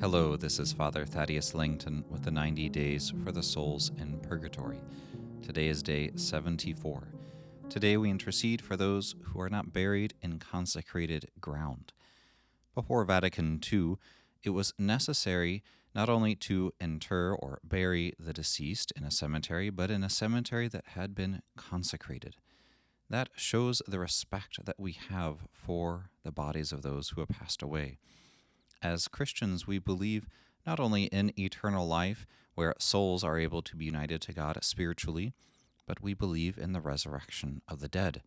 Hello, 0.00 0.34
this 0.34 0.58
is 0.58 0.72
Father 0.72 1.04
Thaddeus 1.04 1.54
Lancton 1.54 2.06
with 2.08 2.22
the 2.22 2.30
90 2.30 2.70
Days 2.70 3.12
for 3.22 3.32
the 3.32 3.42
Souls 3.42 3.90
in 3.98 4.18
Purgatory. 4.20 4.80
Today 5.42 5.66
is 5.66 5.82
day 5.82 6.10
74. 6.14 7.06
Today 7.68 7.98
we 7.98 8.08
intercede 8.08 8.62
for 8.62 8.78
those 8.78 9.14
who 9.24 9.38
are 9.42 9.50
not 9.50 9.74
buried 9.74 10.14
in 10.22 10.38
consecrated 10.38 11.28
ground. 11.38 11.92
Before 12.74 13.04
Vatican 13.04 13.60
II, 13.70 13.96
it 14.42 14.50
was 14.50 14.72
necessary 14.78 15.62
not 15.94 16.08
only 16.08 16.34
to 16.36 16.72
inter 16.80 17.34
or 17.34 17.60
bury 17.62 18.14
the 18.18 18.32
deceased 18.32 18.94
in 18.96 19.04
a 19.04 19.10
cemetery, 19.10 19.68
but 19.68 19.90
in 19.90 20.02
a 20.02 20.08
cemetery 20.08 20.68
that 20.68 20.86
had 20.94 21.14
been 21.14 21.42
consecrated. 21.58 22.36
That 23.10 23.28
shows 23.36 23.82
the 23.86 23.98
respect 23.98 24.64
that 24.64 24.80
we 24.80 24.92
have 25.10 25.40
for 25.52 26.08
the 26.24 26.32
bodies 26.32 26.72
of 26.72 26.80
those 26.80 27.10
who 27.10 27.20
have 27.20 27.28
passed 27.28 27.60
away. 27.60 27.98
As 28.82 29.08
Christians, 29.08 29.66
we 29.66 29.78
believe 29.78 30.26
not 30.66 30.80
only 30.80 31.04
in 31.04 31.32
eternal 31.38 31.86
life, 31.86 32.26
where 32.54 32.74
souls 32.78 33.24
are 33.24 33.38
able 33.38 33.62
to 33.62 33.76
be 33.76 33.84
united 33.84 34.20
to 34.22 34.32
God 34.32 34.58
spiritually, 34.62 35.32
but 35.86 36.02
we 36.02 36.14
believe 36.14 36.58
in 36.58 36.72
the 36.72 36.80
resurrection 36.80 37.62
of 37.68 37.80
the 37.80 37.88
dead, 37.88 38.22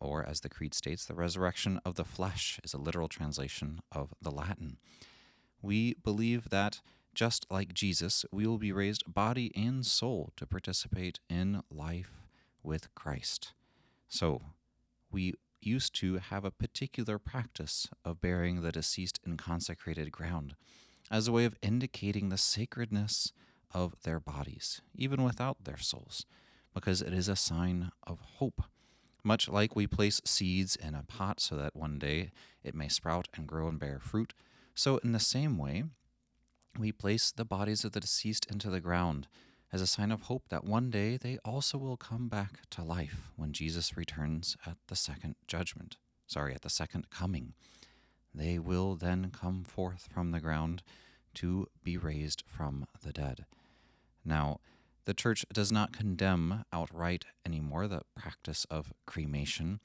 or 0.00 0.24
as 0.24 0.40
the 0.40 0.48
Creed 0.48 0.74
states, 0.74 1.04
the 1.04 1.14
resurrection 1.14 1.80
of 1.84 1.94
the 1.94 2.04
flesh 2.04 2.58
is 2.64 2.74
a 2.74 2.78
literal 2.78 3.08
translation 3.08 3.80
of 3.92 4.14
the 4.20 4.30
Latin. 4.30 4.78
We 5.62 5.94
believe 5.94 6.50
that 6.50 6.80
just 7.14 7.46
like 7.50 7.72
Jesus, 7.72 8.24
we 8.32 8.46
will 8.46 8.58
be 8.58 8.72
raised 8.72 9.04
body 9.12 9.52
and 9.54 9.86
soul 9.86 10.32
to 10.36 10.46
participate 10.46 11.20
in 11.30 11.62
life 11.70 12.22
with 12.62 12.94
Christ. 12.94 13.52
So, 14.08 14.42
we 15.10 15.34
used 15.66 15.94
to 15.96 16.18
have 16.18 16.44
a 16.44 16.50
particular 16.50 17.18
practice 17.18 17.88
of 18.04 18.20
burying 18.20 18.62
the 18.62 18.72
deceased 18.72 19.20
in 19.26 19.36
consecrated 19.36 20.12
ground 20.12 20.54
as 21.10 21.28
a 21.28 21.32
way 21.32 21.44
of 21.44 21.56
indicating 21.62 22.28
the 22.28 22.38
sacredness 22.38 23.32
of 23.72 23.94
their 24.02 24.20
bodies, 24.20 24.80
even 24.94 25.22
without 25.22 25.64
their 25.64 25.76
souls, 25.76 26.26
because 26.72 27.02
it 27.02 27.12
is 27.12 27.28
a 27.28 27.36
sign 27.36 27.90
of 28.06 28.20
hope. 28.36 28.62
Much 29.22 29.48
like 29.48 29.74
we 29.74 29.86
place 29.86 30.20
seeds 30.24 30.76
in 30.76 30.94
a 30.94 31.02
pot 31.02 31.40
so 31.40 31.56
that 31.56 31.74
one 31.74 31.98
day 31.98 32.30
it 32.62 32.74
may 32.74 32.88
sprout 32.88 33.28
and 33.34 33.46
grow 33.46 33.68
and 33.68 33.78
bear 33.78 33.98
fruit, 33.98 34.34
so 34.74 34.98
in 34.98 35.12
the 35.12 35.20
same 35.20 35.56
way, 35.56 35.84
we 36.78 36.92
place 36.92 37.30
the 37.30 37.44
bodies 37.44 37.84
of 37.84 37.92
the 37.92 38.00
deceased 38.00 38.46
into 38.50 38.70
the 38.70 38.80
ground 38.80 39.28
as 39.74 39.80
a 39.80 39.86
sign 39.88 40.12
of 40.12 40.22
hope 40.22 40.44
that 40.50 40.62
one 40.62 40.88
day 40.88 41.16
they 41.16 41.36
also 41.44 41.76
will 41.76 41.96
come 41.96 42.28
back 42.28 42.60
to 42.70 42.80
life 42.80 43.32
when 43.34 43.52
Jesus 43.52 43.96
returns 43.96 44.56
at 44.64 44.76
the 44.86 44.94
second 44.94 45.34
judgment. 45.48 45.96
Sorry, 46.28 46.54
at 46.54 46.62
the 46.62 46.70
second 46.70 47.10
coming. 47.10 47.54
They 48.32 48.60
will 48.60 48.94
then 48.94 49.32
come 49.32 49.64
forth 49.64 50.08
from 50.14 50.30
the 50.30 50.38
ground 50.38 50.84
to 51.34 51.66
be 51.82 51.96
raised 51.96 52.44
from 52.46 52.86
the 53.02 53.12
dead. 53.12 53.46
Now, 54.24 54.60
the 55.06 55.14
church 55.14 55.44
does 55.52 55.72
not 55.72 55.92
condemn 55.92 56.64
outright 56.72 57.24
anymore 57.44 57.88
the 57.88 58.02
practice 58.14 58.64
of 58.70 58.92
cremation 59.06 59.80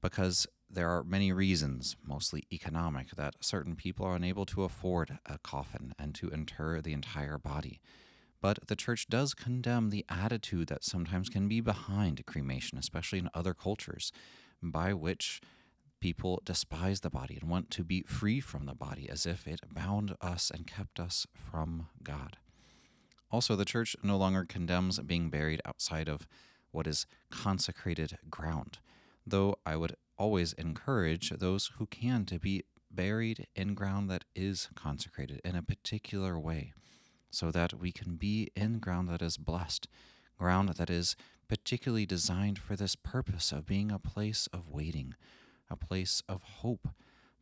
because 0.00 0.46
there 0.70 0.88
are 0.88 1.02
many 1.02 1.32
reasons, 1.32 1.96
mostly 2.06 2.44
economic, 2.52 3.16
that 3.16 3.34
certain 3.40 3.74
people 3.74 4.06
are 4.06 4.14
unable 4.14 4.46
to 4.46 4.62
afford 4.62 5.18
a 5.26 5.36
coffin 5.38 5.94
and 5.98 6.14
to 6.14 6.28
inter 6.28 6.80
the 6.80 6.92
entire 6.92 7.38
body. 7.38 7.80
But 8.40 8.66
the 8.68 8.76
church 8.76 9.08
does 9.08 9.34
condemn 9.34 9.90
the 9.90 10.06
attitude 10.08 10.68
that 10.68 10.84
sometimes 10.84 11.28
can 11.28 11.48
be 11.48 11.60
behind 11.60 12.24
cremation, 12.26 12.78
especially 12.78 13.18
in 13.18 13.30
other 13.34 13.54
cultures, 13.54 14.12
by 14.62 14.94
which 14.94 15.40
people 16.00 16.40
despise 16.44 17.00
the 17.00 17.10
body 17.10 17.38
and 17.40 17.50
want 17.50 17.70
to 17.70 17.84
be 17.84 18.02
free 18.02 18.40
from 18.40 18.64
the 18.64 18.74
body 18.74 19.08
as 19.10 19.26
if 19.26 19.46
it 19.46 19.60
bound 19.72 20.16
us 20.22 20.50
and 20.50 20.66
kept 20.66 20.98
us 20.98 21.26
from 21.34 21.88
God. 22.02 22.38
Also, 23.30 23.54
the 23.54 23.66
church 23.66 23.94
no 24.02 24.16
longer 24.16 24.44
condemns 24.48 24.98
being 25.00 25.28
buried 25.28 25.60
outside 25.64 26.08
of 26.08 26.26
what 26.70 26.86
is 26.86 27.06
consecrated 27.30 28.18
ground, 28.30 28.78
though 29.26 29.56
I 29.66 29.76
would 29.76 29.96
always 30.16 30.54
encourage 30.54 31.30
those 31.30 31.70
who 31.76 31.86
can 31.86 32.24
to 32.26 32.38
be 32.38 32.64
buried 32.90 33.46
in 33.54 33.74
ground 33.74 34.10
that 34.10 34.24
is 34.34 34.68
consecrated 34.74 35.40
in 35.44 35.54
a 35.54 35.62
particular 35.62 36.38
way 36.38 36.72
so 37.30 37.50
that 37.50 37.74
we 37.74 37.92
can 37.92 38.16
be 38.16 38.48
in 38.56 38.78
ground 38.78 39.08
that 39.08 39.22
is 39.22 39.36
blessed, 39.36 39.86
ground 40.38 40.70
that 40.70 40.90
is 40.90 41.16
particularly 41.48 42.06
designed 42.06 42.58
for 42.58 42.76
this 42.76 42.96
purpose 42.96 43.52
of 43.52 43.66
being 43.66 43.90
a 43.90 43.98
place 43.98 44.48
of 44.52 44.68
waiting, 44.68 45.14
a 45.68 45.76
place 45.76 46.22
of 46.28 46.42
hope, 46.42 46.88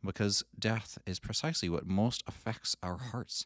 because 0.03 0.43
death 0.57 0.97
is 1.05 1.19
precisely 1.19 1.69
what 1.69 1.85
most 1.85 2.23
affects 2.27 2.75
our 2.81 2.97
hearts. 2.97 3.45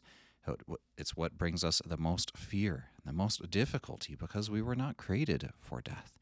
It's 0.96 1.16
what 1.16 1.38
brings 1.38 1.64
us 1.64 1.80
the 1.84 1.96
most 1.96 2.36
fear, 2.36 2.90
the 3.04 3.12
most 3.12 3.50
difficulty, 3.50 4.14
because 4.14 4.50
we 4.50 4.62
were 4.62 4.76
not 4.76 4.96
created 4.96 5.50
for 5.58 5.80
death. 5.80 6.18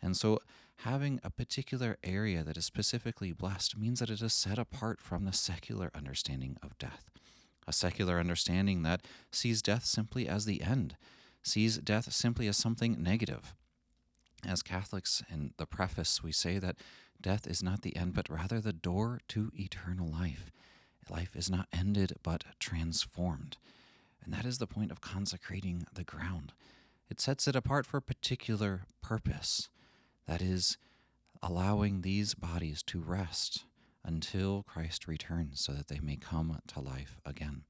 And 0.00 0.16
so, 0.16 0.40
having 0.80 1.20
a 1.24 1.30
particular 1.30 1.96
area 2.04 2.44
that 2.44 2.56
is 2.56 2.64
specifically 2.64 3.32
blessed 3.32 3.76
means 3.76 3.98
that 4.00 4.10
it 4.10 4.20
is 4.20 4.32
set 4.32 4.58
apart 4.58 5.00
from 5.00 5.24
the 5.24 5.32
secular 5.32 5.90
understanding 5.94 6.56
of 6.62 6.78
death 6.78 7.10
a 7.66 7.72
secular 7.72 8.18
understanding 8.18 8.82
that 8.82 9.02
sees 9.30 9.62
death 9.62 9.84
simply 9.84 10.28
as 10.28 10.44
the 10.44 10.62
end, 10.62 10.96
sees 11.42 11.78
death 11.78 12.12
simply 12.12 12.46
as 12.46 12.56
something 12.56 13.02
negative. 13.02 13.54
As 14.44 14.62
Catholics, 14.62 15.22
in 15.30 15.52
the 15.56 15.66
preface, 15.66 16.22
we 16.22 16.32
say 16.32 16.58
that 16.58 16.76
death 17.20 17.46
is 17.46 17.62
not 17.62 17.82
the 17.82 17.96
end, 17.96 18.14
but 18.14 18.28
rather 18.28 18.60
the 18.60 18.72
door 18.72 19.20
to 19.28 19.50
eternal 19.54 20.08
life. 20.08 20.50
Life 21.08 21.34
is 21.34 21.50
not 21.50 21.68
ended, 21.72 22.14
but 22.22 22.44
transformed. 22.58 23.56
And 24.24 24.32
that 24.34 24.44
is 24.44 24.58
the 24.58 24.66
point 24.66 24.90
of 24.90 25.00
consecrating 25.00 25.86
the 25.92 26.04
ground. 26.04 26.52
It 27.08 27.20
sets 27.20 27.46
it 27.46 27.56
apart 27.56 27.86
for 27.86 27.98
a 27.98 28.02
particular 28.02 28.82
purpose. 29.02 29.68
That 30.26 30.42
is, 30.42 30.76
allowing 31.42 32.00
these 32.00 32.34
bodies 32.34 32.82
to 32.84 33.00
rest 33.00 33.64
until 34.06 34.62
Christ 34.62 35.08
returns 35.08 35.60
so 35.60 35.72
that 35.72 35.88
they 35.88 35.98
may 35.98 36.16
come 36.16 36.58
to 36.68 36.80
life 36.80 37.18
again, 37.26 37.64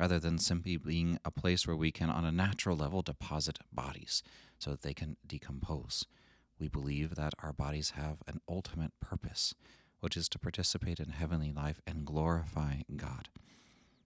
rather 0.00 0.18
than 0.18 0.38
simply 0.38 0.78
being 0.78 1.18
a 1.24 1.30
place 1.30 1.66
where 1.66 1.76
we 1.76 1.92
can, 1.92 2.08
on 2.08 2.24
a 2.24 2.32
natural 2.32 2.76
level, 2.76 3.02
deposit 3.02 3.58
bodies 3.70 4.22
so 4.58 4.70
that 4.70 4.82
they 4.82 4.94
can 4.94 5.16
decompose. 5.26 6.06
We 6.58 6.68
believe 6.68 7.14
that 7.16 7.34
our 7.42 7.52
bodies 7.52 7.90
have 7.90 8.22
an 8.26 8.40
ultimate 8.48 8.92
purpose, 9.00 9.54
which 10.00 10.16
is 10.16 10.28
to 10.30 10.38
participate 10.38 10.98
in 10.98 11.10
heavenly 11.10 11.52
life 11.52 11.80
and 11.86 12.06
glorify 12.06 12.82
God. 12.96 13.28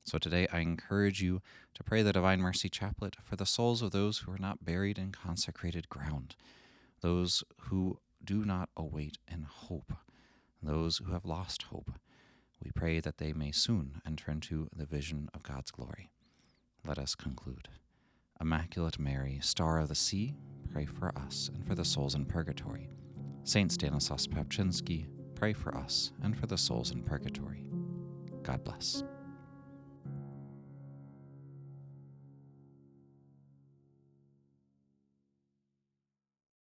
So 0.03 0.19
today 0.19 0.47
I 0.53 0.61
encourage 0.61 1.23
you 1.23 1.41
to 1.75 1.85
pray 1.85 2.03
the 2.03 2.13
Divine 2.13 2.41
Mercy 2.41 2.69
Chaplet 2.69 3.17
for 3.23 3.37
the 3.37 3.47
souls 3.47 3.83
of 3.83 3.91
those 3.93 4.19
who 4.19 4.33
are 4.33 4.39
not 4.39 4.65
buried 4.65 4.99
in 4.99 5.13
consecrated 5.13 5.89
ground, 5.89 6.37
those 7.01 7.45
who 7.63 7.99
do 8.25 8.45
not 8.45 8.71
await 8.77 9.19
in 9.31 9.43
hope 9.43 9.93
those 10.63 10.99
who 10.99 11.13
have 11.13 11.25
lost 11.25 11.65
hope. 11.65 11.91
We 12.65 12.71
pray 12.71 13.01
that 13.01 13.19
they 13.19 13.33
may 13.33 13.53
soon 13.53 14.01
enter 14.07 14.31
into 14.31 14.69
the 14.75 14.87
vision 14.87 15.29
of 15.35 15.43
God's 15.43 15.71
glory. 15.71 16.11
Let 16.87 16.99
us 16.99 17.15
conclude. 17.15 17.69
Immaculate 18.41 18.99
Mary, 18.99 19.39
Star 19.43 19.79
of 19.79 19.89
the 19.89 19.95
Sea, 19.95 20.35
pray 20.73 20.85
for 20.85 21.17
us 21.19 21.51
and 21.55 21.67
for 21.67 21.75
the 21.75 21.85
souls 21.85 22.15
in 22.15 22.25
purgatory. 22.25 22.91
Saint 23.45 23.73
Stanislaus 23.73 24.27
Papczynski, 24.27 25.07
pray 25.35 25.53
for 25.53 25.77
us 25.77 26.13
and 26.23 26.37
for 26.37 26.47
the 26.47 26.59
souls 26.59 26.91
in 26.91 27.03
purgatory. 27.03 27.65
God 28.43 28.65
bless. 28.65 29.03